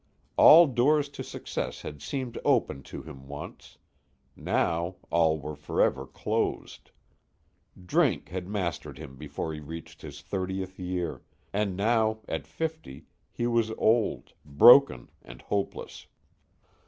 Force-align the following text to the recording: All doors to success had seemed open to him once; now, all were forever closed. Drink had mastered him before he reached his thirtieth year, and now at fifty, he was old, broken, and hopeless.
All 0.35 0.65
doors 0.65 1.09
to 1.09 1.23
success 1.23 1.83
had 1.83 2.01
seemed 2.01 2.39
open 2.43 2.81
to 2.89 3.03
him 3.03 3.27
once; 3.27 3.77
now, 4.35 4.95
all 5.11 5.37
were 5.39 5.55
forever 5.55 6.07
closed. 6.07 6.89
Drink 7.85 8.29
had 8.29 8.47
mastered 8.47 8.97
him 8.97 9.15
before 9.15 9.53
he 9.53 9.59
reached 9.59 10.01
his 10.01 10.23
thirtieth 10.23 10.79
year, 10.79 11.21
and 11.53 11.77
now 11.77 12.21
at 12.27 12.47
fifty, 12.47 13.05
he 13.31 13.45
was 13.45 13.69
old, 13.77 14.33
broken, 14.43 15.11
and 15.21 15.43
hopeless. 15.43 16.07